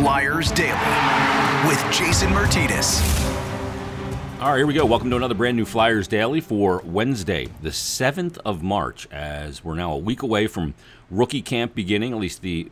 Flyers 0.00 0.50
Daily 0.52 1.68
with 1.68 1.78
Jason 1.92 2.30
Myrtetus. 2.30 3.02
All 4.40 4.48
right, 4.48 4.56
here 4.56 4.66
we 4.66 4.72
go. 4.72 4.86
Welcome 4.86 5.10
to 5.10 5.16
another 5.16 5.34
brand 5.34 5.58
new 5.58 5.66
Flyers 5.66 6.08
Daily 6.08 6.40
for 6.40 6.80
Wednesday, 6.86 7.48
the 7.60 7.68
7th 7.68 8.38
of 8.38 8.62
March, 8.62 9.06
as 9.10 9.62
we're 9.62 9.74
now 9.74 9.92
a 9.92 9.98
week 9.98 10.22
away 10.22 10.46
from 10.46 10.72
rookie 11.10 11.42
camp 11.42 11.74
beginning. 11.74 12.14
At 12.14 12.18
least 12.18 12.40
the 12.40 12.70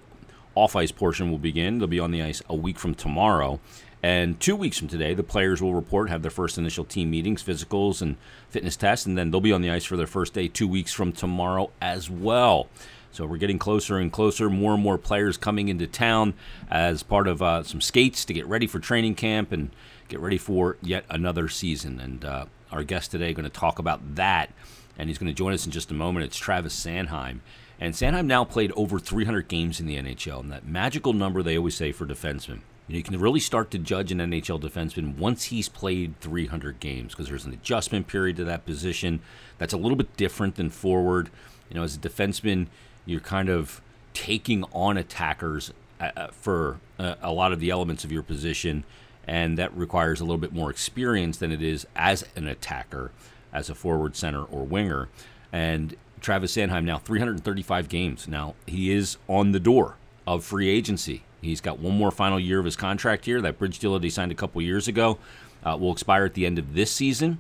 off 0.55 0.75
ice 0.75 0.91
portion 0.91 1.31
will 1.31 1.37
begin. 1.37 1.77
They'll 1.77 1.87
be 1.87 2.01
on 2.01 2.13
the 2.13 2.23
ice 2.23 2.41
a 2.49 2.57
week 2.57 2.79
from 2.79 2.95
tomorrow. 2.95 3.61
And 4.03 4.41
two 4.41 4.57
weeks 4.57 4.79
from 4.79 4.89
today, 4.89 5.13
the 5.13 5.23
players 5.23 5.61
will 5.61 5.75
report, 5.75 6.09
have 6.09 6.23
their 6.23 6.31
first 6.31 6.57
initial 6.57 6.87
team 6.87 7.11
meetings, 7.11 7.43
physicals, 7.43 8.01
and 8.01 8.17
fitness 8.49 8.75
tests, 8.75 9.05
and 9.05 9.19
then 9.19 9.31
they'll 9.31 9.43
be 9.43 9.53
on 9.53 9.61
the 9.61 9.71
ice 9.71 9.85
for 9.85 9.99
their 9.99 10.07
first 10.07 10.33
day 10.33 10.49
two 10.49 10.67
weeks 10.67 10.95
from 10.95 11.13
tomorrow 11.13 11.71
as 11.83 12.09
well. 12.09 12.69
So 13.11 13.27
we're 13.27 13.39
getting 13.39 13.59
closer 13.59 13.99
and 13.99 14.13
closer. 14.13 14.51
More 14.51 14.75
and 14.75 14.83
more 14.83 14.99
players 14.99 15.37
coming 15.37 15.69
into 15.69 15.87
town 15.87 16.35
as 16.71 17.03
part 17.03 17.27
of 17.27 17.43
uh, 17.43 17.63
some 17.63 17.81
skates 17.81 18.25
to 18.27 18.33
get 18.33 18.47
ready 18.47 18.67
for 18.67 18.79
training 18.79 19.15
camp 19.15 19.53
and 19.53 19.71
get 20.09 20.21
ready 20.21 20.39
for 20.39 20.77
yet 20.83 21.05
another 21.11 21.49
season. 21.49 22.01
And 22.01 22.25
uh, 22.25 22.47
our 22.71 22.85
guest 22.85 23.11
today 23.11 23.33
going 23.33 23.45
to 23.45 23.51
talk 23.51 23.79
about 23.79 24.17
that, 24.17 24.51
and 24.99 25.09
he's 25.09 25.19
going 25.19 25.29
to 25.29 25.37
join 25.37 25.53
us 25.53 25.65
in 25.65 25.73
just 25.73 25.91
a 25.91 25.95
moment. 25.95 26.27
It's 26.27 26.37
Travis 26.37 26.79
Sanheim. 26.79 27.41
And 27.81 27.95
Sanheim 27.95 28.27
now 28.27 28.45
played 28.45 28.73
over 28.77 28.99
300 28.99 29.47
games 29.49 29.79
in 29.79 29.87
the 29.87 29.97
NHL, 29.97 30.41
and 30.41 30.51
that 30.51 30.67
magical 30.67 31.13
number 31.13 31.43
they 31.43 31.57
always 31.57 31.77
say 31.77 31.93
for 31.93 32.07
defensemen. 32.07 32.61
You 32.89 33.03
can 33.03 33.19
really 33.21 33.41
start 33.41 33.71
to 33.73 33.79
judge 33.79 34.11
an 34.11 34.19
NHL 34.19 34.61
defenseman 34.61 35.19
once 35.19 35.45
he's 35.45 35.69
played 35.69 36.19
300 36.21 36.81
games 36.81 37.13
because 37.13 37.29
there's 37.29 37.45
an 37.45 37.53
adjustment 37.53 38.07
period 38.07 38.37
to 38.37 38.45
that 38.45 38.65
position 38.65 39.21
that's 39.59 39.75
a 39.75 39.77
little 39.77 39.97
bit 39.97 40.17
different 40.17 40.57
than 40.57 40.71
forward. 40.71 41.29
You 41.69 41.77
know, 41.77 41.83
as 41.83 41.97
a 41.97 41.99
defenseman, 41.99 42.69
you're 43.09 43.21
kind 43.21 43.49
of 43.49 43.81
taking 44.13 44.65
on 44.73 44.99
attackers 44.99 45.73
uh, 45.99 46.11
uh, 46.15 46.29
for 46.29 46.79
uh, 46.99 47.15
a 47.23 47.33
lot 47.33 47.53
of 47.53 47.59
the 47.59 47.71
elements 47.71 48.05
of 48.05 48.13
your 48.13 48.23
position, 48.23 48.85
and 49.27 49.57
that 49.57 49.75
requires 49.75 50.21
a 50.21 50.25
little 50.25 50.39
bit 50.39 50.53
more 50.53 50.71
experience 50.71 51.39
than 51.39 51.51
it 51.51 51.63
is 51.63 51.87
as 51.97 52.27
an 52.37 52.47
attacker, 52.47 53.11
as 53.51 53.71
a 53.71 53.75
forward, 53.75 54.15
center, 54.15 54.45
or 54.45 54.65
winger. 54.65 55.09
And 55.51 55.97
Travis 56.21 56.55
Sanheim 56.55 56.85
now 56.85 56.99
335 56.99 57.89
games. 57.89 58.29
Now 58.29 58.55
he 58.67 58.93
is 58.93 59.17
on 59.27 59.53
the 59.53 59.61
door 59.61 59.97
of 60.27 60.45
free 60.45 60.69
agency. 60.69 61.23
He's 61.41 61.63
got 61.63 61.79
one 61.79 61.97
more 61.97 62.11
final 62.11 62.39
year 62.39 62.59
of 62.59 62.67
his 62.67 62.77
contract 62.77 63.25
here. 63.25 63.41
That 63.41 63.59
bridge 63.59 63.79
deal 63.79 63.95
that 63.95 64.03
he 64.03 64.11
signed 64.11 64.33
a 64.33 64.35
couple 64.35 64.61
years 64.61 64.87
ago 64.87 65.19
uh, 65.65 65.79
will 65.81 65.93
expire 65.93 66.27
at 66.27 66.35
the 66.35 66.45
end 66.45 66.59
of 66.59 66.75
this 66.75 66.91
season 66.91 67.39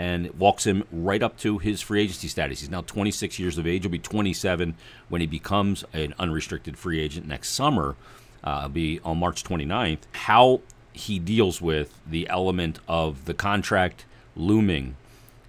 and 0.00 0.30
walks 0.38 0.66
him 0.66 0.82
right 0.90 1.22
up 1.22 1.36
to 1.36 1.58
his 1.58 1.82
free 1.82 2.00
agency 2.00 2.26
status. 2.26 2.60
He's 2.60 2.70
now 2.70 2.80
26 2.80 3.38
years 3.38 3.58
of 3.58 3.66
age. 3.66 3.82
He'll 3.82 3.90
be 3.90 3.98
27 3.98 4.74
when 5.10 5.20
he 5.20 5.26
becomes 5.26 5.84
an 5.92 6.14
unrestricted 6.18 6.78
free 6.78 6.98
agent 6.98 7.28
next 7.28 7.50
summer. 7.50 7.96
Uh, 8.42 8.66
be 8.66 8.98
on 9.04 9.18
March 9.18 9.44
29th. 9.44 9.98
How 10.12 10.62
he 10.94 11.18
deals 11.18 11.60
with 11.60 12.00
the 12.06 12.26
element 12.30 12.78
of 12.88 13.26
the 13.26 13.34
contract 13.34 14.06
looming 14.34 14.96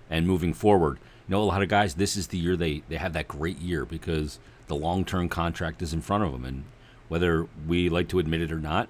and 0.10 0.28
moving 0.28 0.54
forward. 0.54 1.00
You 1.30 1.36
know, 1.38 1.44
a 1.44 1.46
lot 1.46 1.62
of 1.62 1.70
guys, 1.70 1.94
this 1.94 2.18
is 2.18 2.28
the 2.28 2.38
year 2.38 2.58
they, 2.58 2.84
they 2.90 2.98
have 2.98 3.14
that 3.14 3.30
great 3.30 3.60
year 3.60 3.86
because 3.86 4.38
the 4.68 4.76
long 4.76 5.06
term 5.06 5.30
contract 5.30 5.82
is 5.82 5.94
in 5.94 6.02
front 6.02 6.26
of 6.26 6.34
them. 6.34 6.44
And 6.44 6.66
whether 7.08 7.48
we 7.66 7.88
like 7.88 8.10
to 8.10 8.20
admit 8.20 8.42
it 8.42 8.52
or 8.52 8.60
not, 8.60 8.90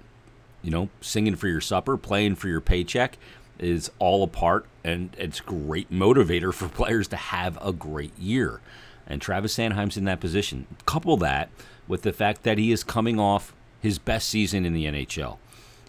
you 0.63 0.71
know, 0.71 0.89
singing 1.01 1.35
for 1.35 1.47
your 1.47 1.61
supper, 1.61 1.97
playing 1.97 2.35
for 2.35 2.47
your 2.47 2.61
paycheck, 2.61 3.19
is 3.61 3.91
all 3.99 4.23
a 4.23 4.27
part, 4.27 4.65
and 4.83 5.15
it's 5.17 5.39
great 5.39 5.91
motivator 5.91 6.53
for 6.53 6.67
players 6.69 7.07
to 7.09 7.15
have 7.15 7.57
a 7.61 7.71
great 7.71 8.17
year. 8.17 8.61
And 9.07 9.21
Travis 9.21 9.55
Sanheim's 9.55 9.97
in 9.97 10.05
that 10.05 10.19
position. 10.19 10.67
Couple 10.85 11.17
that 11.17 11.49
with 11.87 12.03
the 12.03 12.13
fact 12.13 12.43
that 12.43 12.57
he 12.57 12.71
is 12.71 12.83
coming 12.83 13.19
off 13.19 13.53
his 13.79 13.99
best 13.99 14.29
season 14.29 14.65
in 14.65 14.73
the 14.73 14.85
NHL. 14.85 15.37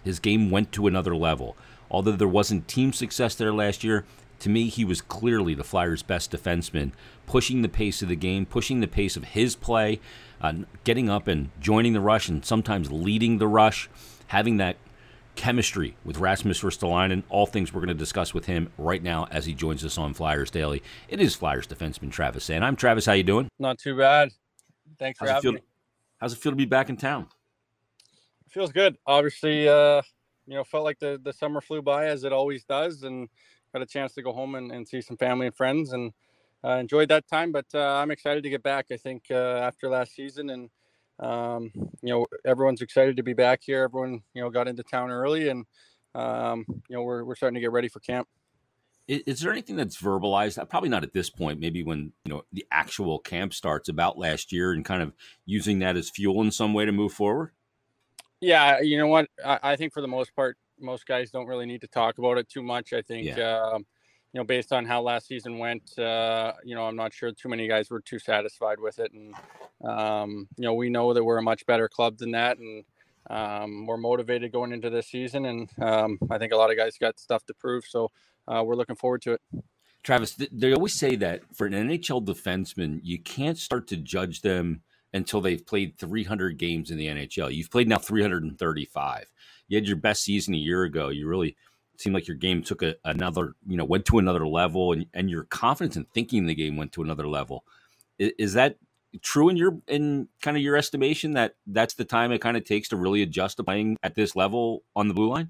His 0.03 0.19
game 0.19 0.49
went 0.49 0.71
to 0.73 0.87
another 0.87 1.15
level. 1.15 1.55
Although 1.89 2.13
there 2.13 2.27
wasn't 2.27 2.67
team 2.67 2.91
success 2.91 3.35
there 3.35 3.53
last 3.53 3.83
year, 3.83 4.03
to 4.39 4.49
me, 4.49 4.67
he 4.67 4.83
was 4.83 4.99
clearly 4.99 5.53
the 5.53 5.63
Flyers' 5.63 6.03
best 6.03 6.31
defenseman, 6.31 6.91
pushing 7.25 7.61
the 7.61 7.69
pace 7.69 8.01
of 8.01 8.09
the 8.09 8.15
game, 8.17 8.45
pushing 8.45 8.81
the 8.81 8.87
pace 8.87 9.15
of 9.15 9.23
his 9.23 9.55
play, 9.55 10.01
uh, 10.41 10.53
getting 10.83 11.09
up 11.09 11.29
and 11.29 11.49
joining 11.61 11.93
the 11.93 12.01
rush, 12.01 12.27
and 12.27 12.43
sometimes 12.43 12.91
leading 12.91 13.37
the 13.37 13.47
rush, 13.47 13.89
having 14.27 14.57
that 14.57 14.75
chemistry 15.35 15.95
with 16.05 16.17
Rasmus 16.17 16.61
Ristolainen. 16.61 17.23
All 17.29 17.45
things 17.45 17.73
we're 17.73 17.81
going 17.81 17.87
to 17.89 17.93
discuss 17.93 18.33
with 18.33 18.45
him 18.45 18.71
right 18.77 19.01
now 19.01 19.27
as 19.31 19.45
he 19.45 19.53
joins 19.53 19.83
us 19.83 19.97
on 19.97 20.13
Flyers 20.13 20.51
Daily. 20.51 20.83
It 21.07 21.19
is 21.19 21.35
Flyers 21.35 21.67
defenseman 21.67 22.11
Travis 22.11 22.47
Sanheim 22.47 22.77
Travis. 22.77 23.05
How 23.05 23.13
you 23.13 23.23
doing? 23.23 23.47
Not 23.59 23.79
too 23.79 23.97
bad. 23.97 24.31
Thanks 24.99 25.19
how's 25.19 25.27
for 25.27 25.33
having 25.33 25.41
feel, 25.41 25.51
me. 25.53 25.61
How's 26.19 26.33
it 26.33 26.39
feel 26.39 26.51
to 26.51 26.55
be 26.55 26.65
back 26.65 26.89
in 26.89 26.97
town? 26.97 27.27
feels 28.49 28.71
good. 28.71 28.95
Obviously, 29.07 29.67
uh, 29.67 30.01
you 30.45 30.55
know, 30.55 30.63
felt 30.63 30.83
like 30.83 30.99
the, 30.99 31.19
the 31.23 31.33
summer 31.33 31.59
flew 31.59 31.81
by 31.81 32.05
as 32.05 32.23
it 32.23 32.31
always 32.31 32.63
does 32.63 33.01
and 33.01 33.27
got 33.73 33.81
a 33.81 33.85
chance 33.85 34.13
to 34.13 34.21
go 34.21 34.31
home 34.31 34.53
and, 34.53 34.71
and 34.71 34.87
see 34.87 35.01
some 35.01 35.17
family 35.17 35.47
and 35.47 35.55
friends 35.55 35.91
and 35.91 36.13
uh, 36.63 36.77
enjoyed 36.77 37.09
that 37.09 37.27
time. 37.27 37.51
But 37.51 37.65
uh, 37.73 37.95
I'm 37.95 38.11
excited 38.11 38.43
to 38.43 38.49
get 38.51 38.61
back. 38.61 38.87
I 38.91 38.97
think 38.97 39.23
uh, 39.31 39.57
after 39.63 39.89
last 39.89 40.15
season 40.15 40.49
and– 40.49 40.69
um, 41.19 41.71
you 42.01 42.13
know, 42.13 42.25
everyone's 42.45 42.81
excited 42.81 43.17
to 43.17 43.23
be 43.23 43.33
back 43.33 43.61
here. 43.63 43.83
Everyone, 43.83 44.21
you 44.33 44.41
know, 44.41 44.49
got 44.49 44.67
into 44.67 44.83
town 44.83 45.11
early, 45.11 45.49
and 45.49 45.65
um, 46.15 46.65
you 46.67 46.95
know, 46.95 47.03
we're 47.03 47.23
we're 47.23 47.35
starting 47.35 47.55
to 47.55 47.61
get 47.61 47.71
ready 47.71 47.87
for 47.87 47.99
camp. 47.99 48.27
Is, 49.07 49.21
is, 49.27 49.39
there 49.41 49.51
anything 49.51 49.75
that's 49.75 50.01
verbalized? 50.01 50.57
Uh, 50.57 50.65
probably 50.65 50.89
not 50.89 51.03
at 51.03 51.13
this 51.13 51.29
point. 51.29 51.59
Maybe 51.59 51.83
when 51.83 52.13
you 52.25 52.33
know 52.33 52.43
the 52.51 52.65
actual 52.71 53.19
camp 53.19 53.53
starts 53.53 53.89
about 53.89 54.17
last 54.17 54.51
year, 54.51 54.71
and 54.71 54.83
kind 54.83 55.01
of 55.01 55.13
using 55.45 55.79
that 55.79 55.97
as 55.97 56.09
fuel 56.09 56.41
in 56.41 56.51
some 56.51 56.73
way 56.73 56.85
to 56.85 56.91
move 56.91 57.13
forward. 57.13 57.51
Yeah, 58.41 58.79
you 58.81 58.97
know 58.97 59.07
what? 59.07 59.27
I, 59.45 59.59
I 59.63 59.75
think 59.75 59.93
for 59.93 60.01
the 60.01 60.07
most 60.07 60.35
part, 60.35 60.57
most 60.79 61.05
guys 61.05 61.31
don't 61.31 61.47
really 61.47 61.65
need 61.65 61.81
to 61.81 61.87
talk 61.87 62.17
about 62.17 62.37
it 62.37 62.49
too 62.49 62.63
much. 62.63 62.93
I 62.93 63.01
think. 63.01 63.27
Yeah. 63.27 63.59
Um, 63.59 63.85
you 64.33 64.39
know, 64.39 64.43
based 64.43 64.73
on 64.73 64.83
how 64.83 65.01
last 65.01 65.27
season 65.27 65.59
went, 65.59 65.97
uh, 65.99 66.53
you 66.63 66.75
know, 66.75 66.85
I'm 66.85 66.95
not 66.95 67.13
sure 67.13 67.31
too 67.31 67.49
many 67.49 67.67
guys 67.67 67.91
were 67.91 68.01
too 68.01 68.17
satisfied 68.17 68.79
with 68.79 68.97
it. 68.97 69.11
And, 69.13 69.35
um, 69.87 70.47
you 70.57 70.65
know, 70.65 70.73
we 70.73 70.89
know 70.89 71.13
that 71.13 71.23
we're 71.23 71.37
a 71.37 71.43
much 71.43 71.65
better 71.67 71.87
club 71.87 72.17
than 72.17 72.31
that. 72.31 72.57
And 72.57 72.83
um, 73.29 73.85
we're 73.85 73.97
motivated 73.97 74.51
going 74.51 74.73
into 74.73 74.89
this 74.89 75.07
season. 75.07 75.45
And 75.45 75.69
um, 75.79 76.17
I 76.31 76.39
think 76.39 76.51
a 76.51 76.57
lot 76.57 76.71
of 76.71 76.77
guys 76.77 76.97
got 76.97 77.19
stuff 77.19 77.45
to 77.45 77.53
prove. 77.53 77.85
So 77.85 78.09
uh, 78.47 78.63
we're 78.65 78.75
looking 78.75 78.95
forward 78.95 79.21
to 79.21 79.33
it. 79.33 79.41
Travis, 80.01 80.35
they 80.51 80.73
always 80.73 80.95
say 80.95 81.15
that 81.17 81.41
for 81.53 81.67
an 81.67 81.73
NHL 81.73 82.25
defenseman, 82.25 83.01
you 83.03 83.19
can't 83.19 83.57
start 83.57 83.87
to 83.89 83.97
judge 83.97 84.41
them 84.41 84.81
until 85.13 85.41
they've 85.41 85.63
played 85.63 85.99
300 85.99 86.57
games 86.57 86.89
in 86.89 86.97
the 86.97 87.05
NHL. 87.05 87.53
You've 87.53 87.69
played 87.69 87.87
now 87.87 87.99
335. 87.99 89.25
You 89.67 89.77
had 89.77 89.87
your 89.87 89.95
best 89.95 90.23
season 90.23 90.55
a 90.55 90.57
year 90.57 90.83
ago. 90.83 91.09
You 91.09 91.27
really– 91.27 91.55
seemed 91.97 92.15
like 92.15 92.27
your 92.27 92.37
game 92.37 92.63
took 92.63 92.81
a, 92.81 92.95
another, 93.05 93.55
you 93.67 93.77
know, 93.77 93.85
went 93.85 94.05
to 94.05 94.19
another 94.19 94.47
level, 94.47 94.93
and, 94.93 95.05
and 95.13 95.29
your 95.29 95.43
confidence 95.45 95.95
in 95.95 96.05
thinking 96.13 96.45
the 96.45 96.55
game 96.55 96.77
went 96.77 96.91
to 96.93 97.03
another 97.03 97.27
level. 97.27 97.65
Is, 98.17 98.31
is 98.37 98.53
that 98.53 98.77
true 99.21 99.49
in 99.49 99.57
your 99.57 99.77
in 99.87 100.27
kind 100.41 100.57
of 100.57 100.63
your 100.63 100.75
estimation 100.75 101.33
that 101.33 101.55
that's 101.67 101.93
the 101.93 102.05
time 102.05 102.31
it 102.31 102.39
kind 102.39 102.57
of 102.57 102.63
takes 102.63 102.89
to 102.89 102.95
really 102.95 103.21
adjust 103.21 103.57
to 103.57 103.63
playing 103.63 103.97
at 104.01 104.15
this 104.15 104.35
level 104.35 104.83
on 104.95 105.07
the 105.07 105.13
blue 105.13 105.29
line? 105.29 105.49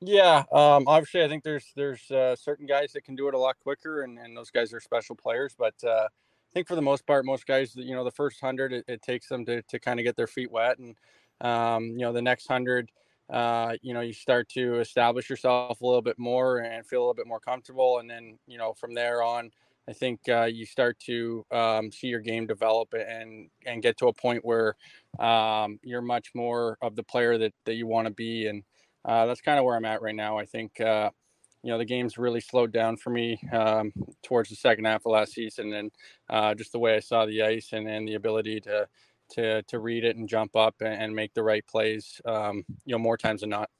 Yeah, 0.00 0.44
um, 0.52 0.84
obviously, 0.86 1.24
I 1.24 1.28
think 1.28 1.44
there's 1.44 1.72
there's 1.76 2.10
uh, 2.10 2.36
certain 2.36 2.66
guys 2.66 2.92
that 2.92 3.04
can 3.04 3.16
do 3.16 3.28
it 3.28 3.34
a 3.34 3.38
lot 3.38 3.56
quicker, 3.58 4.02
and, 4.02 4.18
and 4.18 4.36
those 4.36 4.50
guys 4.50 4.72
are 4.72 4.80
special 4.80 5.16
players. 5.16 5.54
But 5.58 5.74
uh, 5.82 6.08
I 6.08 6.52
think 6.52 6.68
for 6.68 6.74
the 6.74 6.82
most 6.82 7.06
part, 7.06 7.24
most 7.24 7.46
guys, 7.46 7.74
you 7.74 7.94
know, 7.94 8.04
the 8.04 8.10
first 8.10 8.40
hundred, 8.40 8.72
it, 8.72 8.84
it 8.86 9.02
takes 9.02 9.28
them 9.28 9.44
to 9.46 9.62
to 9.62 9.78
kind 9.78 9.98
of 9.98 10.04
get 10.04 10.16
their 10.16 10.26
feet 10.26 10.50
wet, 10.50 10.78
and 10.78 10.96
um, 11.40 11.86
you 11.90 12.00
know, 12.00 12.12
the 12.12 12.22
next 12.22 12.46
hundred, 12.46 12.90
uh, 13.30 13.74
you 13.82 13.94
know, 13.94 14.00
you 14.00 14.12
start 14.12 14.48
to 14.50 14.80
establish 14.80 15.30
yourself 15.30 15.80
a 15.80 15.86
little 15.86 16.02
bit 16.02 16.18
more 16.18 16.58
and 16.58 16.86
feel 16.86 17.00
a 17.00 17.02
little 17.02 17.14
bit 17.14 17.26
more 17.26 17.40
comfortable. 17.40 17.98
And 17.98 18.08
then, 18.08 18.38
you 18.46 18.58
know, 18.58 18.74
from 18.74 18.94
there 18.94 19.22
on, 19.22 19.50
I 19.88 19.92
think 19.92 20.20
uh, 20.28 20.44
you 20.44 20.64
start 20.66 20.98
to 21.00 21.44
um, 21.50 21.92
see 21.92 22.06
your 22.06 22.20
game 22.20 22.46
develop 22.46 22.94
and 22.94 23.50
and 23.66 23.82
get 23.82 23.98
to 23.98 24.08
a 24.08 24.14
point 24.14 24.44
where 24.44 24.76
um, 25.18 25.78
you're 25.82 26.02
much 26.02 26.30
more 26.34 26.78
of 26.80 26.96
the 26.96 27.02
player 27.02 27.36
that, 27.38 27.52
that 27.64 27.74
you 27.74 27.86
want 27.86 28.06
to 28.06 28.14
be. 28.14 28.46
And 28.46 28.62
uh, 29.04 29.26
that's 29.26 29.42
kind 29.42 29.58
of 29.58 29.64
where 29.64 29.76
I'm 29.76 29.84
at 29.84 30.00
right 30.00 30.14
now. 30.14 30.38
I 30.38 30.46
think, 30.46 30.80
uh, 30.80 31.10
you 31.62 31.70
know, 31.70 31.78
the 31.78 31.84
game's 31.84 32.16
really 32.16 32.40
slowed 32.40 32.72
down 32.72 32.96
for 32.96 33.10
me 33.10 33.38
um, 33.52 33.92
towards 34.22 34.48
the 34.48 34.56
second 34.56 34.86
half 34.86 35.04
of 35.04 35.12
last 35.12 35.32
season. 35.32 35.72
And 35.74 35.92
uh, 36.30 36.54
just 36.54 36.72
the 36.72 36.78
way 36.78 36.96
I 36.96 37.00
saw 37.00 37.26
the 37.26 37.42
ice 37.42 37.72
and, 37.72 37.86
and 37.86 38.08
the 38.08 38.14
ability 38.14 38.60
to, 38.60 38.88
to 39.30 39.62
to 39.62 39.78
read 39.78 40.04
it 40.04 40.16
and 40.16 40.28
jump 40.28 40.56
up 40.56 40.76
and, 40.80 40.94
and 40.94 41.14
make 41.14 41.34
the 41.34 41.42
right 41.42 41.66
plays. 41.66 42.20
Um, 42.24 42.64
you 42.84 42.92
know, 42.92 42.98
more 42.98 43.16
times 43.16 43.40
than 43.40 43.50
not. 43.50 43.70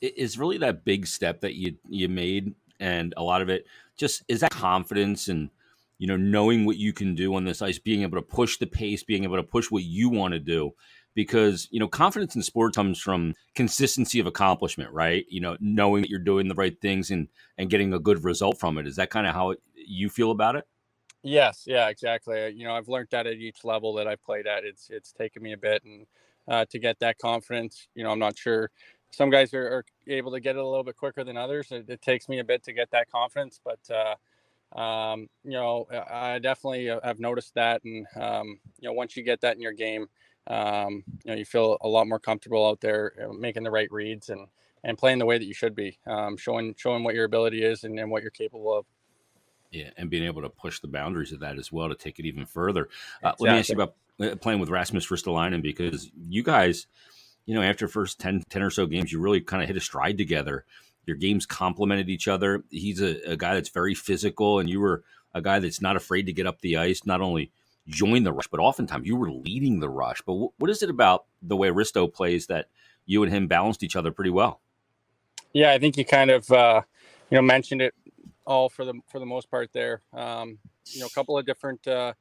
Is 0.00 0.38
really 0.38 0.58
that 0.58 0.84
big 0.84 1.06
step 1.06 1.40
that 1.40 1.54
you 1.54 1.76
you 1.88 2.08
made, 2.08 2.54
and 2.80 3.14
a 3.16 3.22
lot 3.22 3.42
of 3.42 3.48
it 3.48 3.66
just 3.96 4.22
is 4.28 4.40
that 4.40 4.50
confidence 4.50 5.28
and 5.28 5.50
you 5.98 6.06
know 6.06 6.16
knowing 6.16 6.64
what 6.64 6.76
you 6.76 6.92
can 6.92 7.14
do 7.14 7.34
on 7.34 7.44
this 7.44 7.62
ice, 7.62 7.78
being 7.78 8.02
able 8.02 8.18
to 8.18 8.22
push 8.22 8.58
the 8.58 8.66
pace, 8.66 9.02
being 9.02 9.24
able 9.24 9.36
to 9.36 9.42
push 9.42 9.70
what 9.70 9.84
you 9.84 10.08
want 10.08 10.32
to 10.32 10.40
do. 10.40 10.72
Because 11.14 11.68
you 11.70 11.78
know, 11.78 11.88
confidence 11.88 12.34
in 12.34 12.42
sport 12.42 12.74
comes 12.74 12.98
from 12.98 13.34
consistency 13.54 14.18
of 14.18 14.26
accomplishment, 14.26 14.90
right? 14.92 15.26
You 15.28 15.40
know, 15.42 15.56
knowing 15.60 16.02
that 16.02 16.10
you're 16.10 16.18
doing 16.18 16.48
the 16.48 16.54
right 16.54 16.80
things 16.80 17.10
and 17.10 17.28
and 17.58 17.70
getting 17.70 17.92
a 17.92 17.98
good 17.98 18.24
result 18.24 18.58
from 18.58 18.78
it. 18.78 18.86
Is 18.86 18.96
that 18.96 19.10
kind 19.10 19.26
of 19.26 19.34
how 19.34 19.54
you 19.74 20.08
feel 20.08 20.30
about 20.30 20.56
it? 20.56 20.66
Yes, 21.22 21.64
yeah, 21.66 21.88
exactly. 21.88 22.42
Uh, 22.42 22.46
you 22.48 22.64
know, 22.64 22.74
I've 22.74 22.88
learned 22.88 23.08
that 23.12 23.26
at 23.26 23.34
each 23.36 23.64
level 23.64 23.94
that 23.94 24.08
I've 24.08 24.22
played 24.24 24.46
at. 24.46 24.64
It's 24.64 24.90
it's 24.90 25.12
taken 25.12 25.42
me 25.42 25.52
a 25.52 25.56
bit, 25.56 25.82
and 25.84 26.06
uh, 26.48 26.64
to 26.70 26.78
get 26.78 26.98
that 27.00 27.18
confidence. 27.18 27.86
You 27.94 28.02
know, 28.04 28.10
I'm 28.10 28.18
not 28.18 28.36
sure. 28.36 28.70
Some 29.12 29.30
guys 29.30 29.54
are, 29.54 29.66
are, 29.66 29.84
able 30.08 30.32
to 30.32 30.40
get 30.40 30.56
it 30.56 30.58
a 30.58 30.66
little 30.66 30.82
bit 30.82 30.96
quicker 30.96 31.22
than 31.22 31.36
others. 31.36 31.70
It, 31.70 31.88
it 31.88 32.02
takes 32.02 32.28
me 32.28 32.38
a 32.40 32.44
bit 32.44 32.64
to 32.64 32.72
get 32.72 32.90
that 32.92 33.10
confidence, 33.10 33.60
but 33.62 33.78
uh, 33.90 34.80
um, 34.80 35.28
you 35.44 35.52
know, 35.52 35.86
I 36.10 36.38
definitely 36.40 36.90
uh, 36.90 37.00
have 37.04 37.20
noticed 37.20 37.54
that. 37.54 37.84
And 37.84 38.06
um, 38.16 38.58
you 38.80 38.88
know, 38.88 38.92
once 38.94 39.16
you 39.16 39.22
get 39.22 39.40
that 39.42 39.54
in 39.56 39.62
your 39.62 39.72
game, 39.72 40.06
um, 40.48 41.04
you 41.24 41.30
know, 41.30 41.34
you 41.34 41.44
feel 41.44 41.78
a 41.82 41.88
lot 41.88 42.08
more 42.08 42.18
comfortable 42.18 42.66
out 42.66 42.80
there 42.80 43.12
uh, 43.24 43.32
making 43.32 43.62
the 43.62 43.70
right 43.70 43.90
reads 43.92 44.28
and 44.30 44.48
and 44.84 44.98
playing 44.98 45.18
the 45.20 45.26
way 45.26 45.38
that 45.38 45.44
you 45.44 45.54
should 45.54 45.76
be, 45.76 45.98
um, 46.08 46.36
showing 46.36 46.74
showing 46.76 47.04
what 47.04 47.14
your 47.14 47.24
ability 47.24 47.62
is 47.62 47.84
and, 47.84 47.98
and 48.00 48.10
what 48.10 48.22
you're 48.22 48.30
capable 48.32 48.76
of. 48.76 48.86
Yeah, 49.72 49.90
and 49.96 50.10
being 50.10 50.24
able 50.24 50.42
to 50.42 50.50
push 50.50 50.80
the 50.80 50.86
boundaries 50.86 51.32
of 51.32 51.40
that 51.40 51.58
as 51.58 51.72
well 51.72 51.88
to 51.88 51.94
take 51.94 52.18
it 52.18 52.26
even 52.26 52.44
further. 52.44 52.88
Uh, 53.24 53.30
exactly. 53.30 53.46
Let 53.46 53.52
me 53.52 53.58
ask 53.58 53.68
you 53.70 53.74
about 53.74 53.94
uh, 54.20 54.36
playing 54.36 54.60
with 54.60 54.68
Rasmus 54.68 55.06
Ristolainen 55.06 55.62
because 55.62 56.10
you 56.14 56.42
guys, 56.42 56.86
you 57.46 57.54
know, 57.54 57.62
after 57.62 57.88
first 57.88 58.20
10, 58.20 58.44
10 58.50 58.62
or 58.62 58.70
so 58.70 58.84
games, 58.86 59.10
you 59.10 59.18
really 59.18 59.40
kind 59.40 59.62
of 59.62 59.68
hit 59.68 59.76
a 59.78 59.80
stride 59.80 60.18
together. 60.18 60.66
Your 61.06 61.16
games 61.16 61.46
complemented 61.46 62.10
each 62.10 62.28
other. 62.28 62.64
He's 62.70 63.00
a, 63.00 63.32
a 63.32 63.36
guy 63.36 63.54
that's 63.54 63.70
very 63.70 63.94
physical, 63.94 64.58
and 64.58 64.68
you 64.68 64.78
were 64.78 65.04
a 65.34 65.40
guy 65.40 65.58
that's 65.58 65.80
not 65.80 65.96
afraid 65.96 66.26
to 66.26 66.32
get 66.32 66.46
up 66.46 66.60
the 66.60 66.76
ice, 66.76 67.06
not 67.06 67.22
only 67.22 67.50
join 67.88 68.22
the 68.22 68.32
rush, 68.32 68.46
but 68.48 68.60
oftentimes 68.60 69.06
you 69.06 69.16
were 69.16 69.32
leading 69.32 69.80
the 69.80 69.88
rush. 69.88 70.20
But 70.20 70.34
w- 70.34 70.52
what 70.58 70.70
is 70.70 70.82
it 70.82 70.90
about 70.90 71.24
the 71.40 71.56
way 71.56 71.68
Risto 71.68 72.12
plays 72.12 72.46
that 72.46 72.68
you 73.06 73.22
and 73.22 73.32
him 73.32 73.48
balanced 73.48 73.82
each 73.82 73.96
other 73.96 74.12
pretty 74.12 74.30
well? 74.30 74.60
Yeah, 75.52 75.72
I 75.72 75.78
think 75.78 75.96
you 75.96 76.04
kind 76.04 76.30
of 76.30 76.50
uh, 76.50 76.82
you 77.30 77.36
know 77.36 77.42
mentioned 77.42 77.82
it 77.82 77.94
all 78.46 78.68
for 78.68 78.84
the 78.84 78.94
for 79.10 79.18
the 79.18 79.26
most 79.26 79.50
part 79.50 79.72
there. 79.72 80.02
Um, 80.12 80.58
you 80.86 81.00
know, 81.00 81.06
a 81.06 81.10
couple 81.10 81.38
of 81.38 81.46
different 81.46 81.86
uh, 81.86 82.12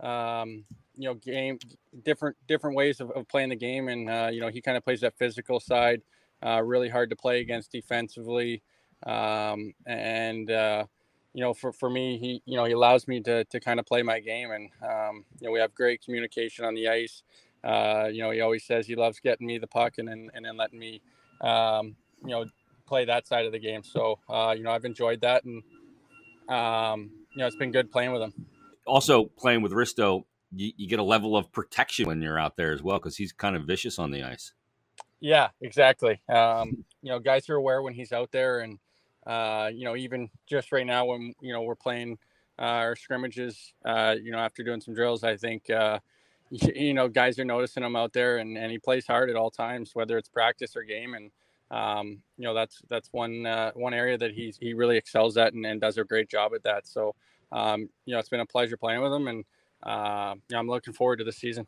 um, 0.00 0.64
you 0.96 1.08
know 1.08 1.14
game 1.14 1.58
different 2.04 2.36
different 2.46 2.76
ways 2.76 3.00
of, 3.00 3.10
of 3.12 3.28
playing 3.28 3.50
the 3.50 3.56
game, 3.56 3.88
and 3.88 4.08
uh, 4.08 4.28
you 4.32 4.40
know 4.40 4.48
he 4.48 4.60
kind 4.60 4.76
of 4.76 4.84
plays 4.84 5.00
that 5.00 5.16
physical 5.16 5.60
side, 5.60 6.02
uh, 6.44 6.62
really 6.62 6.88
hard 6.88 7.10
to 7.10 7.16
play 7.16 7.40
against 7.40 7.72
defensively, 7.72 8.62
um, 9.06 9.72
and 9.86 10.50
uh, 10.50 10.84
you 11.32 11.42
know 11.42 11.54
for, 11.54 11.72
for 11.72 11.88
me 11.88 12.18
he 12.18 12.42
you 12.44 12.56
know 12.56 12.64
he 12.64 12.72
allows 12.72 13.06
me 13.08 13.20
to 13.20 13.44
to 13.44 13.60
kind 13.60 13.80
of 13.80 13.86
play 13.86 14.02
my 14.02 14.20
game, 14.20 14.50
and 14.50 14.70
um, 14.82 15.24
you 15.40 15.46
know 15.46 15.52
we 15.52 15.60
have 15.60 15.74
great 15.74 16.02
communication 16.02 16.64
on 16.64 16.74
the 16.74 16.88
ice. 16.88 17.22
Uh, 17.64 18.08
you 18.12 18.22
know 18.22 18.30
he 18.30 18.40
always 18.40 18.64
says 18.64 18.86
he 18.86 18.94
loves 18.94 19.18
getting 19.20 19.46
me 19.46 19.58
the 19.58 19.66
puck 19.66 19.98
and 19.98 20.08
then 20.08 20.30
and 20.34 20.44
then 20.44 20.56
letting 20.56 20.78
me 20.78 21.00
um, 21.40 21.96
you 22.22 22.30
know 22.30 22.44
play 22.88 23.04
that 23.04 23.26
side 23.26 23.46
of 23.46 23.52
the 23.52 23.58
game. 23.58 23.82
So 23.84 24.18
uh, 24.28 24.54
you 24.56 24.64
know, 24.64 24.70
I've 24.70 24.84
enjoyed 24.84 25.20
that, 25.20 25.44
and 25.44 25.62
um, 26.48 27.10
you 27.32 27.38
know, 27.38 27.46
it's 27.46 27.56
been 27.56 27.72
good 27.72 27.90
playing 27.90 28.12
with 28.12 28.22
him. 28.22 28.32
Also, 28.86 29.26
playing 29.36 29.62
with 29.62 29.72
Risto, 29.72 30.24
you, 30.54 30.72
you 30.76 30.88
get 30.88 30.98
a 30.98 31.04
level 31.04 31.36
of 31.36 31.52
protection 31.52 32.06
when 32.06 32.22
you're 32.22 32.38
out 32.38 32.56
there 32.56 32.72
as 32.72 32.82
well 32.82 32.98
because 32.98 33.16
he's 33.16 33.32
kind 33.32 33.54
of 33.54 33.64
vicious 33.64 33.98
on 33.98 34.10
the 34.10 34.22
ice. 34.22 34.52
Yeah, 35.20 35.48
exactly. 35.60 36.20
Um, 36.28 36.84
you 37.02 37.10
know, 37.10 37.18
guys 37.18 37.48
are 37.50 37.56
aware 37.56 37.82
when 37.82 37.94
he's 37.94 38.12
out 38.12 38.30
there, 38.32 38.60
and 38.60 38.78
uh, 39.26 39.70
you 39.72 39.84
know, 39.84 39.96
even 39.96 40.30
just 40.46 40.72
right 40.72 40.86
now 40.86 41.06
when 41.06 41.34
you 41.40 41.52
know 41.52 41.62
we're 41.62 41.74
playing 41.74 42.18
uh, 42.58 42.62
our 42.62 42.96
scrimmages, 42.96 43.74
uh, 43.84 44.16
you 44.20 44.32
know, 44.32 44.38
after 44.38 44.62
doing 44.62 44.80
some 44.80 44.94
drills, 44.94 45.24
I 45.24 45.36
think 45.36 45.68
uh, 45.70 45.98
you 46.50 46.94
know 46.94 47.08
guys 47.08 47.38
are 47.38 47.44
noticing 47.44 47.82
him 47.82 47.96
out 47.96 48.12
there, 48.12 48.38
and, 48.38 48.56
and 48.56 48.70
he 48.72 48.78
plays 48.78 49.06
hard 49.06 49.28
at 49.28 49.36
all 49.36 49.50
times, 49.50 49.90
whether 49.94 50.16
it's 50.16 50.28
practice 50.28 50.76
or 50.76 50.82
game, 50.82 51.14
and 51.14 51.30
um, 51.70 52.22
you 52.36 52.44
know 52.44 52.54
that's 52.54 52.80
that's 52.88 53.08
one 53.12 53.46
uh, 53.46 53.72
one 53.74 53.94
area 53.94 54.18
that 54.18 54.32
he's 54.32 54.56
he 54.56 54.74
really 54.74 54.96
excels 54.96 55.36
at 55.36 55.52
and, 55.52 55.66
and 55.66 55.80
does 55.80 55.98
a 55.98 56.04
great 56.04 56.28
job 56.28 56.52
at 56.54 56.62
that. 56.64 56.86
So 56.86 57.14
um, 57.52 57.88
you 58.04 58.14
know 58.14 58.18
it's 58.18 58.28
been 58.28 58.40
a 58.40 58.46
pleasure 58.46 58.76
playing 58.76 59.02
with 59.02 59.12
him, 59.12 59.28
and 59.28 59.44
uh, 59.82 60.34
you 60.48 60.54
know, 60.54 60.60
I'm 60.60 60.68
looking 60.68 60.94
forward 60.94 61.16
to 61.18 61.24
the 61.24 61.32
season. 61.32 61.66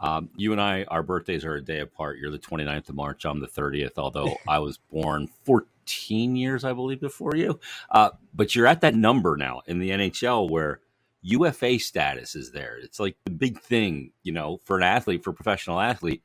Um, 0.00 0.30
you 0.34 0.52
and 0.52 0.60
I, 0.60 0.84
our 0.84 1.02
birthdays 1.02 1.44
are 1.44 1.56
a 1.56 1.60
day 1.62 1.80
apart. 1.80 2.18
You're 2.18 2.30
the 2.30 2.38
29th 2.38 2.88
of 2.88 2.94
March. 2.94 3.24
I'm 3.26 3.40
the 3.40 3.46
30th, 3.46 3.98
although 3.98 4.34
I 4.48 4.58
was 4.58 4.78
born 4.90 5.28
14 5.44 6.36
years, 6.36 6.64
I 6.64 6.72
believe, 6.72 7.00
before 7.00 7.36
you. 7.36 7.60
Uh, 7.90 8.10
but 8.34 8.54
you're 8.54 8.66
at 8.66 8.80
that 8.80 8.94
number 8.94 9.36
now 9.36 9.60
in 9.66 9.78
the 9.78 9.90
NHL 9.90 10.48
where 10.48 10.80
UFA 11.22 11.78
status 11.78 12.34
is 12.34 12.52
there. 12.52 12.78
It's 12.78 12.98
like 12.98 13.16
the 13.24 13.30
big 13.30 13.60
thing, 13.60 14.12
you 14.22 14.32
know, 14.32 14.60
for 14.64 14.78
an 14.78 14.82
athlete, 14.82 15.22
for 15.22 15.30
a 15.30 15.34
professional 15.34 15.78
athlete. 15.78 16.22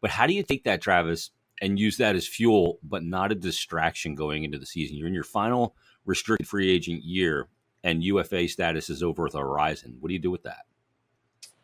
But 0.00 0.10
how 0.10 0.26
do 0.26 0.32
you 0.32 0.42
take 0.42 0.64
that, 0.64 0.80
Travis, 0.80 1.30
and 1.62 1.78
use 1.78 1.96
that 1.96 2.16
as 2.16 2.26
fuel, 2.26 2.80
but 2.82 3.04
not 3.04 3.30
a 3.30 3.36
distraction 3.36 4.16
going 4.16 4.42
into 4.42 4.58
the 4.58 4.66
season. 4.66 4.96
You're 4.96 5.06
in 5.06 5.14
your 5.14 5.22
final 5.22 5.76
restricted 6.04 6.48
free 6.48 6.68
agent 6.68 7.04
year, 7.04 7.48
and 7.84 8.02
UFA 8.02 8.48
status 8.48 8.90
is 8.90 9.02
over 9.02 9.28
the 9.28 9.38
horizon. 9.38 9.96
What 10.00 10.08
do 10.08 10.14
you 10.14 10.20
do 10.20 10.30
with 10.30 10.42
that? 10.42 10.66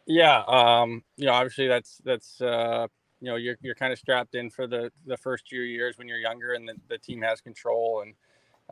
Yeah, 0.07 0.45
um, 0.47 1.03
you 1.17 1.27
know, 1.27 1.33
obviously 1.33 1.67
that's 1.67 2.01
that's 2.05 2.41
uh, 2.41 2.87
you 3.21 3.29
know 3.29 3.37
you're 3.37 3.57
you're 3.61 3.75
kind 3.75 3.93
of 3.93 3.99
strapped 3.99 4.37
in 4.37 4.51
for 4.51 4.69
the 4.69 4.91
the 5.05 5.17
first 5.17 5.49
few 5.49 5.63
years 5.63 5.99
when 5.99 6.07
you're 6.07 6.19
younger, 6.19 6.53
and 6.53 6.69
the, 6.69 6.75
the 6.89 6.99
team 6.99 7.21
has 7.23 7.41
control, 7.41 8.03
and 8.03 8.15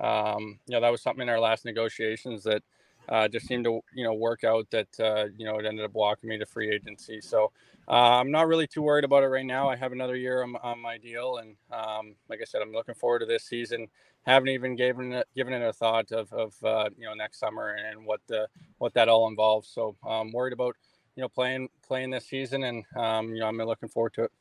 um, 0.00 0.60
you 0.66 0.74
know 0.74 0.80
that 0.80 0.92
was 0.92 1.02
something 1.02 1.22
in 1.22 1.28
our 1.28 1.40
last 1.40 1.64
negotiations 1.64 2.44
that 2.44 2.62
uh, 3.08 3.28
just 3.28 3.46
seemed 3.46 3.64
to 3.64 3.80
you 3.94 4.04
know 4.04 4.14
work 4.14 4.44
out 4.44 4.68
that 4.70 4.88
uh, 5.00 5.26
you 5.36 5.46
know 5.46 5.58
it 5.58 5.66
ended 5.66 5.84
up 5.84 5.94
walking 5.94 6.28
me 6.28 6.38
to 6.38 6.46
free 6.46 6.70
agency. 6.70 7.20
So 7.20 7.52
uh, 7.88 8.18
I'm 8.20 8.30
not 8.30 8.48
really 8.48 8.66
too 8.66 8.82
worried 8.82 9.04
about 9.04 9.22
it 9.22 9.28
right 9.28 9.46
now. 9.46 9.68
I 9.68 9.76
have 9.76 9.92
another 9.92 10.16
year 10.16 10.42
on, 10.42 10.56
on 10.62 10.80
my 10.80 10.98
deal, 10.98 11.36
and 11.36 11.56
um, 11.70 12.16
like 12.28 12.40
I 12.40 12.44
said, 12.44 12.62
I'm 12.62 12.72
looking 12.72 12.94
forward 12.94 13.20
to 13.20 13.26
this 13.26 13.44
season. 13.44 13.86
Haven't 14.22 14.48
even 14.48 14.74
given 14.74 15.12
it 15.12 15.28
given 15.36 15.52
it 15.52 15.62
a 15.62 15.72
thought 15.72 16.10
of, 16.10 16.32
of 16.32 16.54
uh, 16.64 16.88
you 16.98 17.06
know 17.06 17.14
next 17.14 17.38
summer 17.38 17.74
and 17.74 18.04
what 18.04 18.20
the 18.26 18.48
what 18.78 18.94
that 18.94 19.08
all 19.08 19.28
involves. 19.28 19.68
So 19.68 19.96
I'm 20.04 20.32
worried 20.32 20.52
about 20.52 20.74
you 21.14 21.22
know 21.22 21.28
playing 21.28 21.68
playing 21.86 22.10
this 22.10 22.26
season, 22.26 22.64
and 22.64 22.84
um, 22.96 23.34
you 23.34 23.40
know 23.40 23.46
I'm 23.46 23.58
looking 23.58 23.88
forward 23.88 24.14
to 24.14 24.24
it. 24.24 24.32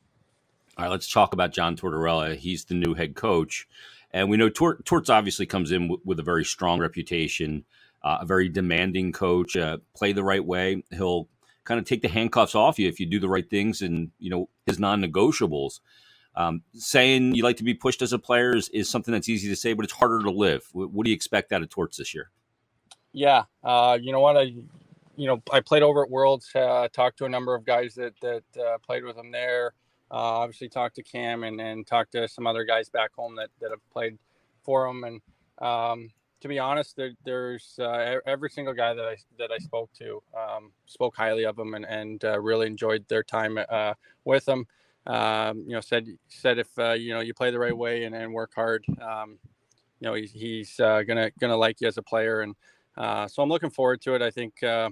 All 0.78 0.86
right, 0.86 0.92
let's 0.92 1.12
talk 1.12 1.34
about 1.34 1.54
John 1.54 1.78
Tortorella. 1.78 2.36
He's 2.36 2.66
the 2.66 2.74
new 2.74 2.96
head 2.96 3.16
coach, 3.16 3.68
and 4.12 4.30
we 4.30 4.38
know 4.38 4.50
Tort, 4.50 4.84
Torts 4.86 5.10
obviously 5.10 5.46
comes 5.46 5.72
in 5.72 5.84
w- 5.84 6.02
with 6.04 6.20
a 6.20 6.24
very 6.24 6.44
strong 6.44 6.80
reputation 6.80 7.64
uh, 8.06 8.20
a 8.22 8.26
very 8.26 8.48
demanding 8.48 9.12
coach. 9.12 9.58
Uh, 9.58 9.80
play 9.96 10.14
the 10.14 10.24
right 10.24 10.46
way. 10.46 10.84
He'll 10.92 11.28
kind 11.64 11.80
of 11.80 11.86
take 11.86 12.04
the 12.04 12.08
handcuffs 12.08 12.54
off 12.54 12.78
you 12.78 12.88
if 12.88 13.00
you 13.00 13.08
do 13.08 13.20
the 13.20 13.28
right 13.28 13.50
things 13.50 13.82
and 13.82 14.12
you 14.20 14.30
know 14.30 14.48
his 14.66 14.80
non-negotiables. 14.80 15.80
Um, 16.38 16.62
saying 16.74 17.34
you 17.34 17.44
like 17.44 17.58
to 17.58 17.64
be 17.64 17.74
pushed 17.74 18.02
as 18.02 18.12
a 18.12 18.20
player 18.20 18.56
is, 18.56 18.68
is, 18.70 18.90
something 18.90 19.14
that's 19.14 19.30
easy 19.30 19.48
to 19.48 19.56
say, 19.56 19.72
but 19.72 19.86
it's 19.86 19.94
harder 19.94 20.22
to 20.22 20.32
live. 20.32 20.68
What, 20.74 20.92
what 20.92 21.06
do 21.06 21.10
you 21.10 21.16
expect 21.16 21.54
out 21.54 21.62
of 21.62 21.70
Torts 21.70 21.96
this 21.96 22.14
year? 22.14 22.30
Yeah, 23.14 23.44
uh, 23.64 23.98
you 24.02 24.12
know 24.12 24.20
what 24.20 24.36
I, 24.36 24.42
you 25.16 25.28
know, 25.28 25.42
I 25.52 25.62
played 25.62 25.82
over 25.82 26.04
at 26.04 26.10
Worlds. 26.10 26.52
Uh, 26.54 26.90
talked 26.92 27.18
to 27.20 27.26
a 27.26 27.30
number 27.30 27.56
of 27.56 27.66
guys 27.66 27.96
that 27.96 28.14
that 28.22 28.44
uh, 28.62 28.78
played 28.86 29.06
with 29.06 29.18
him 29.18 29.32
there. 29.32 29.74
Uh, 30.12 30.44
obviously, 30.44 30.68
talked 30.70 30.96
to 30.98 31.04
Cam 31.04 31.44
and 31.46 31.60
and 31.62 31.88
talked 31.88 32.12
to 32.12 32.28
some 32.28 32.46
other 32.46 32.66
guys 32.66 32.90
back 32.90 33.12
home 33.16 33.38
that 33.38 33.50
that 33.62 33.72
have 33.72 33.90
played 33.90 34.18
for 34.64 34.86
him. 34.86 35.06
And 35.06 35.22
um, 35.60 36.10
to 36.42 36.48
be 36.48 36.60
honest, 36.60 36.96
there, 36.96 37.12
there's 37.24 37.80
uh, 37.80 38.20
every 38.26 38.50
single 38.50 38.74
guy 38.74 38.94
that 38.94 39.06
I 39.06 39.16
that 39.40 39.52
I 39.52 39.58
spoke 39.58 39.92
to 40.00 40.22
um, 40.38 40.72
spoke 40.86 41.16
highly 41.16 41.46
of 41.46 41.58
him 41.58 41.74
and 41.74 41.86
and 41.86 42.24
uh, 42.24 42.40
really 42.40 42.68
enjoyed 42.68 43.08
their 43.08 43.24
time 43.24 43.58
uh, 43.70 43.94
with 44.26 44.48
him. 44.48 44.68
Um, 45.08 45.64
you 45.66 45.74
know, 45.74 45.82
said 45.82 46.08
said 46.28 46.58
if 46.60 46.68
uh, 46.78 46.94
you 46.94 47.14
know 47.14 47.22
you 47.22 47.34
play 47.34 47.52
the 47.52 47.60
right 47.60 47.76
way 47.76 48.04
and, 48.04 48.16
and 48.16 48.34
work 48.34 48.52
hard, 48.54 48.86
um, 49.02 49.38
you 50.00 50.08
know 50.08 50.14
he's 50.14 50.32
he's 50.32 50.80
uh, 50.80 51.04
gonna 51.04 51.32
gonna 51.40 51.58
like 51.58 51.82
you 51.82 51.88
as 51.88 51.98
a 51.98 52.04
player, 52.04 52.42
and 52.42 52.56
uh, 52.98 53.28
so 53.28 53.42
I'm 53.42 53.50
looking 53.50 53.70
forward 53.70 54.02
to 54.02 54.16
it. 54.16 54.22
I 54.22 54.32
think 54.32 54.64
I 54.64 54.90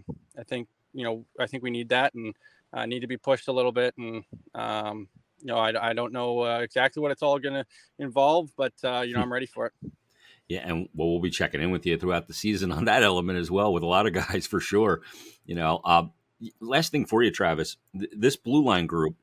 think 0.48 0.68
you 0.94 1.04
know 1.04 1.26
I 1.40 1.48
think 1.48 1.64
we 1.64 1.72
need 1.72 1.90
that 1.90 2.14
and 2.14 2.34
need 2.90 3.02
to 3.02 3.08
be 3.08 3.18
pushed 3.18 3.48
a 3.48 3.54
little 3.54 3.72
bit 3.72 3.96
and. 3.98 4.24
Um, 4.56 5.08
you 5.40 5.48
know, 5.48 5.58
I, 5.58 5.90
I 5.90 5.92
don't 5.92 6.14
know 6.14 6.46
exactly 6.46 7.02
what 7.02 7.12
it's 7.12 7.22
all 7.22 7.38
going 7.38 7.56
to 7.56 7.66
involve, 8.00 8.50
but 8.56 8.72
you 8.82 9.14
know, 9.14 9.20
I'm 9.20 9.34
ready 9.34 9.46
for 9.46 9.66
it. 9.66 9.74
Yeah, 10.50 10.68
and 10.68 10.90
well, 10.94 11.10
we'll 11.10 11.22
be 11.22 11.30
checking 11.30 11.62
in 11.62 11.72
with 11.72 11.86
you 11.86 11.98
throughout 11.98 12.28
the 12.28 12.34
season 12.34 12.72
on 12.72 12.86
that 12.86 13.04
element 13.04 13.40
as 13.40 13.50
well, 13.50 13.74
with 13.74 13.84
a 13.84 13.88
lot 13.88 14.08
of 14.08 14.14
guys 14.28 14.46
for 14.46 14.60
sure. 14.60 15.02
You 15.46 15.56
know, 15.56 15.82
uh, 15.84 16.08
last 16.60 16.92
thing 16.92 17.06
for 17.06 17.24
you, 17.24 17.32
Travis, 17.32 17.78
th- 17.98 18.12
this 18.16 18.36
blue 18.36 18.64
line 18.64 18.86
group, 18.86 19.16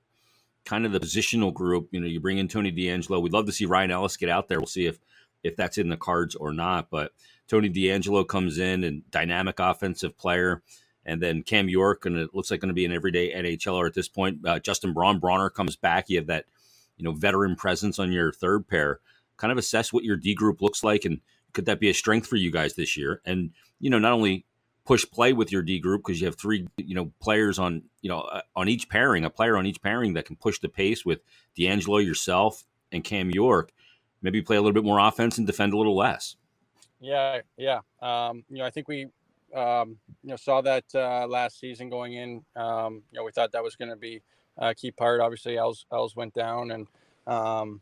kind 0.65 0.87
of 0.87 0.93
the 0.93 1.01
positional 1.01 1.53
group. 1.53 1.89
You 1.93 2.01
know, 2.01 2.07
you 2.07 2.21
bring 2.21 2.39
in 2.39 2.49
Tony 2.49 2.73
DeAngelo. 2.73 3.21
We'd 3.23 3.33
love 3.33 3.47
to 3.47 3.53
see 3.53 3.67
Ryan 3.67 3.91
Ellis 3.91 4.17
get 4.17 4.29
out 4.29 4.49
there. 4.49 4.59
We'll 4.59 4.67
see 4.67 4.87
if 4.87 4.99
if 5.43 5.57
that's 5.57 5.79
in 5.79 5.89
the 5.89 5.97
cards 5.97 6.35
or 6.35 6.53
not. 6.53 6.91
But 6.91 7.13
Tony 7.49 7.71
DeAngelo 7.71 8.27
comes 8.27 8.59
in 8.59 8.85
and 8.85 9.09
dynamic 9.11 9.59
offensive 9.59 10.17
player. 10.17 10.63
And 11.07 11.23
then 11.23 11.43
Cam 11.43 11.69
York, 11.69 12.05
and 12.05 12.17
it 12.19 12.35
looks 12.35 12.51
like 12.51 12.61
going 12.61 12.69
to 12.69 12.75
be 12.75 12.85
an 12.85 12.93
everyday 12.93 13.33
NHLer 13.33 13.87
at 13.87 13.95
this 13.95 14.09
point. 14.09 14.47
Uh, 14.47 14.59
Justin 14.59 14.93
Braun 14.93 15.19
comes 15.51 15.75
back. 15.75 16.11
You 16.11 16.19
have 16.19 16.27
that, 16.27 16.45
you 16.99 17.05
know, 17.05 17.13
veteran 17.13 17.57
presence 17.57 17.99
on 17.99 18.13
your 18.13 18.33
third 18.33 18.69
pair 18.69 19.01
kind 19.41 19.51
of 19.51 19.59
assess 19.59 19.93
what 19.93 20.05
your 20.05 20.17
D 20.17 20.35
group 20.35 20.61
looks 20.61 20.85
like 20.85 21.05
and 21.05 21.21
could 21.53 21.67
that 21.67 21.81
be 21.81 21.91
a 21.91 21.95
strength 21.95 22.27
for 22.27 22.37
you 22.37 22.51
guys 22.51 22.75
this 22.75 22.97
year? 22.97 23.21
And 23.25 23.51
you 23.81 23.91
know, 23.91 23.99
not 23.99 24.13
only 24.13 24.45
push 24.85 25.05
play 25.11 25.33
with 25.33 25.53
your 25.53 25.63
D 25.63 25.79
group 25.79 26.03
because 26.05 26.21
you 26.21 26.27
have 26.27 26.37
three, 26.37 26.67
you 26.77 26.95
know, 26.95 27.13
players 27.21 27.59
on, 27.59 27.83
you 28.03 28.09
know, 28.09 28.21
uh, 28.21 28.43
on 28.57 28.69
each 28.69 28.89
pairing, 28.89 29.25
a 29.25 29.31
player 29.31 29.57
on 29.57 29.67
each 29.67 29.81
pairing 29.83 30.15
that 30.15 30.25
can 30.25 30.37
push 30.37 30.59
the 30.59 30.69
pace 30.69 31.05
with 31.05 31.21
DeAngelo, 31.59 32.05
yourself, 32.05 32.65
and 32.93 33.05
Cam 33.05 33.31
York. 33.31 33.73
Maybe 34.23 34.43
play 34.43 34.57
a 34.57 34.61
little 34.61 34.75
bit 34.75 34.85
more 34.85 34.99
offense 34.99 35.39
and 35.39 35.47
defend 35.47 35.73
a 35.73 35.79
little 35.79 35.97
less. 35.97 36.37
Yeah, 37.01 37.41
yeah. 37.57 37.81
Um, 38.03 38.45
you 38.51 38.59
know, 38.59 38.65
I 38.65 38.71
think 38.71 38.89
we 38.89 39.07
um, 39.55 39.97
you 40.23 40.31
know 40.31 40.37
saw 40.37 40.61
that 40.61 40.85
uh, 40.95 41.27
last 41.27 41.59
season 41.59 41.89
going 41.89 42.15
in. 42.15 42.45
Um, 42.57 43.03
you 43.11 43.19
know, 43.19 43.25
we 43.25 43.33
thought 43.33 43.53
that 43.53 43.63
was 43.63 43.77
going 43.77 43.91
to 43.91 43.97
be 43.97 44.21
a 44.59 44.75
key 44.75 44.91
part. 44.91 45.21
Obviously, 45.21 45.57
Els 45.57 45.87
Els 45.93 46.15
went 46.15 46.35
down, 46.35 46.71
and 46.71 46.87
um, 47.27 47.81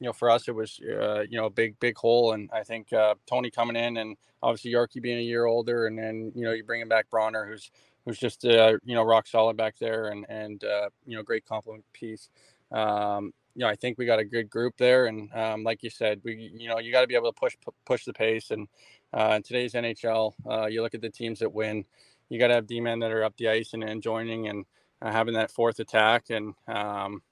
you 0.00 0.06
know, 0.06 0.12
for 0.12 0.30
us 0.30 0.48
it 0.48 0.54
was 0.54 0.80
uh, 0.80 1.22
you 1.28 1.38
know 1.38 1.46
a 1.46 1.50
big 1.50 1.78
big 1.80 1.96
hole. 1.96 2.32
And 2.32 2.50
I 2.52 2.62
think 2.62 2.92
uh, 2.92 3.14
Tony 3.26 3.50
coming 3.50 3.76
in, 3.76 3.96
and 3.96 4.16
obviously 4.42 4.72
Yorkie 4.72 5.02
being 5.02 5.18
a 5.18 5.22
year 5.22 5.46
older, 5.46 5.86
and 5.86 5.98
then 5.98 6.32
you 6.34 6.44
know 6.44 6.52
you 6.52 6.64
bringing 6.64 6.88
back 6.88 7.10
Bronner, 7.10 7.46
who's 7.46 7.70
who's 8.04 8.18
just 8.18 8.44
uh, 8.44 8.76
you 8.84 8.94
know 8.94 9.02
rock 9.02 9.26
solid 9.26 9.56
back 9.56 9.78
there, 9.78 10.08
and 10.08 10.26
and 10.28 10.64
uh, 10.64 10.88
you 11.06 11.16
know 11.16 11.22
great 11.22 11.44
complement 11.44 11.84
piece. 11.92 12.28
Um, 12.72 13.32
you 13.54 13.60
know, 13.60 13.68
I 13.68 13.76
think 13.76 13.98
we 13.98 14.06
got 14.06 14.18
a 14.18 14.24
good 14.24 14.50
group 14.50 14.74
there, 14.76 15.06
and 15.06 15.32
um, 15.32 15.62
like 15.62 15.82
you 15.82 15.90
said, 15.90 16.20
we 16.24 16.50
you 16.54 16.68
know 16.68 16.78
you 16.78 16.90
got 16.92 17.02
to 17.02 17.06
be 17.06 17.14
able 17.14 17.32
to 17.32 17.38
push 17.38 17.56
push 17.86 18.04
the 18.04 18.12
pace. 18.12 18.50
And 18.50 18.68
uh, 19.12 19.34
in 19.36 19.42
today's 19.42 19.74
NHL, 19.74 20.32
uh, 20.48 20.66
you 20.66 20.82
look 20.82 20.94
at 20.94 21.00
the 21.00 21.10
teams 21.10 21.38
that 21.38 21.52
win, 21.52 21.84
you 22.28 22.38
got 22.38 22.48
to 22.48 22.54
have 22.54 22.66
D-men 22.66 22.98
that 23.00 23.12
are 23.12 23.22
up 23.22 23.36
the 23.36 23.48
ice 23.48 23.72
and, 23.72 23.84
and 23.84 24.02
joining 24.02 24.48
and 24.48 24.64
having 25.00 25.34
that 25.34 25.52
fourth 25.52 25.78
attack. 25.78 26.30
And 26.30 26.54
um, 26.66 27.22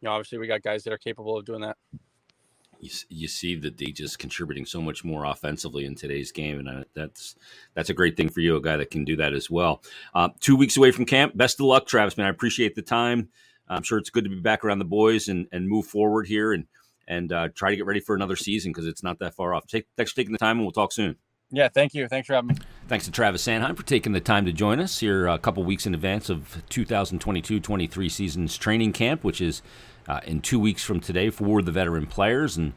you 0.00 0.06
know, 0.06 0.12
obviously, 0.12 0.38
we 0.38 0.46
got 0.46 0.62
guys 0.62 0.84
that 0.84 0.92
are 0.92 0.98
capable 0.98 1.36
of 1.38 1.44
doing 1.44 1.62
that. 1.62 1.76
You, 2.80 2.90
you 3.08 3.28
see 3.28 3.54
that 3.56 3.78
they 3.78 3.86
just 3.86 4.18
contributing 4.18 4.66
so 4.66 4.80
much 4.80 5.04
more 5.04 5.24
offensively 5.24 5.86
in 5.86 5.94
today's 5.94 6.32
game, 6.32 6.58
and 6.58 6.68
uh, 6.68 6.84
that's 6.94 7.36
that's 7.74 7.90
a 7.90 7.94
great 7.94 8.16
thing 8.16 8.28
for 8.28 8.40
you, 8.40 8.56
a 8.56 8.60
guy 8.60 8.76
that 8.76 8.90
can 8.90 9.04
do 9.04 9.16
that 9.16 9.32
as 9.32 9.50
well. 9.50 9.82
Uh, 10.14 10.28
two 10.40 10.56
weeks 10.56 10.76
away 10.76 10.90
from 10.90 11.06
camp. 11.06 11.36
Best 11.36 11.60
of 11.60 11.66
luck, 11.66 11.86
Travis. 11.86 12.16
Man, 12.16 12.26
I 12.26 12.30
appreciate 12.30 12.74
the 12.74 12.82
time. 12.82 13.28
I'm 13.68 13.82
sure 13.82 13.98
it's 13.98 14.10
good 14.10 14.24
to 14.24 14.30
be 14.30 14.40
back 14.40 14.64
around 14.64 14.78
the 14.78 14.84
boys 14.84 15.28
and, 15.28 15.46
and 15.50 15.68
move 15.68 15.86
forward 15.86 16.26
here 16.26 16.52
and 16.52 16.66
and 17.06 17.32
uh, 17.32 17.48
try 17.54 17.70
to 17.70 17.76
get 17.76 17.86
ready 17.86 18.00
for 18.00 18.14
another 18.14 18.36
season 18.36 18.72
because 18.72 18.86
it's 18.86 19.02
not 19.02 19.18
that 19.18 19.34
far 19.34 19.54
off. 19.54 19.66
Take, 19.66 19.86
thanks 19.96 20.12
for 20.12 20.16
taking 20.16 20.32
the 20.32 20.38
time, 20.38 20.56
and 20.56 20.66
we'll 20.66 20.72
talk 20.72 20.92
soon. 20.92 21.16
Yeah, 21.54 21.68
thank 21.68 21.94
you. 21.94 22.08
Thanks 22.08 22.26
for 22.26 22.34
having 22.34 22.48
me. 22.48 22.54
Thanks 22.88 23.04
to 23.04 23.12
Travis 23.12 23.46
Sanheim 23.46 23.76
for 23.76 23.84
taking 23.84 24.12
the 24.12 24.20
time 24.20 24.44
to 24.44 24.52
join 24.52 24.80
us 24.80 24.98
here 24.98 25.26
a 25.28 25.38
couple 25.38 25.62
weeks 25.62 25.86
in 25.86 25.94
advance 25.94 26.28
of 26.28 26.62
2022-23 26.70 28.10
season's 28.10 28.58
training 28.58 28.92
camp, 28.92 29.22
which 29.22 29.40
is 29.40 29.62
uh, 30.08 30.20
in 30.26 30.40
two 30.40 30.58
weeks 30.58 30.82
from 30.82 31.00
today 31.00 31.30
for 31.30 31.62
the 31.62 31.70
veteran 31.70 32.06
players 32.06 32.56
and 32.56 32.72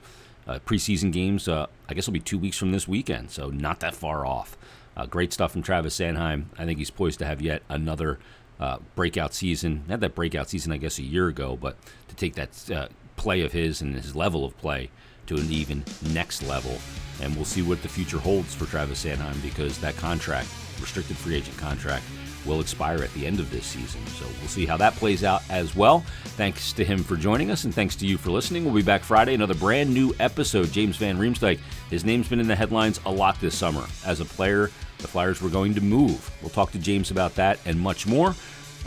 uh, 0.47 0.59
preseason 0.59 1.11
games. 1.11 1.47
Uh, 1.47 1.65
I 1.89 1.93
guess 1.93 2.07
will 2.07 2.13
be 2.13 2.19
two 2.19 2.37
weeks 2.37 2.57
from 2.57 2.71
this 2.71 2.87
weekend, 2.87 3.31
so 3.31 3.49
not 3.49 3.79
that 3.79 3.95
far 3.95 4.25
off. 4.25 4.55
Uh, 4.95 5.05
great 5.05 5.33
stuff 5.33 5.51
from 5.51 5.63
Travis 5.63 5.97
Sanheim. 5.97 6.45
I 6.57 6.65
think 6.65 6.79
he's 6.79 6.91
poised 6.91 7.19
to 7.19 7.25
have 7.25 7.41
yet 7.41 7.63
another 7.67 8.19
uh, 8.59 8.77
breakout 8.95 9.33
season. 9.33 9.83
Not 9.87 9.99
that 10.01 10.15
breakout 10.15 10.49
season, 10.49 10.71
I 10.71 10.77
guess, 10.77 10.99
a 10.99 11.03
year 11.03 11.27
ago, 11.27 11.57
but 11.59 11.77
to 12.07 12.15
take 12.15 12.35
that 12.35 12.71
uh, 12.71 12.87
play 13.15 13.41
of 13.41 13.51
his 13.51 13.81
and 13.81 13.95
his 13.95 14.15
level 14.15 14.45
of 14.45 14.57
play 14.57 14.89
to 15.27 15.37
an 15.37 15.51
even 15.51 15.83
next 16.13 16.43
level. 16.43 16.77
And 17.21 17.35
we'll 17.35 17.45
see 17.45 17.61
what 17.61 17.81
the 17.81 17.89
future 17.89 18.19
holds 18.19 18.53
for 18.53 18.65
Travis 18.65 19.05
Sanheim 19.05 19.41
because 19.41 19.77
that 19.79 19.95
contract, 19.97 20.49
restricted 20.79 21.17
free 21.17 21.35
agent 21.35 21.57
contract, 21.57 22.03
will 22.45 22.61
expire 22.61 23.03
at 23.03 23.13
the 23.13 23.25
end 23.25 23.39
of 23.39 23.51
this 23.51 23.65
season. 23.65 24.05
So 24.07 24.25
we'll 24.39 24.47
see 24.47 24.65
how 24.65 24.77
that 24.77 24.95
plays 24.95 25.23
out 25.23 25.43
as 25.49 25.75
well. 25.75 25.99
Thanks 26.37 26.71
to 26.73 26.85
him 26.85 27.03
for 27.03 27.17
joining 27.17 27.51
us, 27.51 27.65
and 27.65 27.73
thanks 27.73 27.95
to 27.97 28.07
you 28.07 28.17
for 28.17 28.31
listening. 28.31 28.63
We'll 28.63 28.73
be 28.73 28.81
back 28.81 29.03
Friday, 29.03 29.33
another 29.33 29.55
brand 29.55 29.93
new 29.93 30.13
episode. 30.19 30.71
James 30.71 30.95
Van 30.97 31.17
Riemsdyk, 31.17 31.59
his 31.89 32.05
name's 32.05 32.29
been 32.29 32.39
in 32.39 32.47
the 32.47 32.55
headlines 32.55 32.99
a 33.05 33.11
lot 33.11 33.39
this 33.41 33.55
summer. 33.55 33.85
As 34.05 34.19
a 34.19 34.25
player, 34.25 34.71
the 34.99 35.07
Flyers 35.07 35.41
were 35.41 35.49
going 35.49 35.73
to 35.75 35.81
move. 35.81 36.31
We'll 36.41 36.49
talk 36.49 36.71
to 36.71 36.79
James 36.79 37.11
about 37.11 37.35
that 37.35 37.59
and 37.65 37.79
much 37.79 38.07
more 38.07 38.33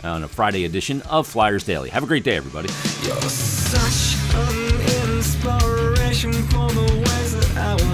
on 0.03 0.23
a 0.23 0.27
Friday 0.27 0.65
edition 0.65 1.01
of 1.03 1.27
Flyers 1.27 1.63
Daily. 1.63 1.89
Have 1.89 2.03
a 2.03 2.07
great 2.07 2.23
day, 2.23 2.35
everybody. 2.35 2.69
Inspiration 6.23 6.47
for 6.49 6.69
the 6.69 6.81
ways 6.81 7.31
that 7.33 7.57
I 7.57 7.73
want 7.83 7.90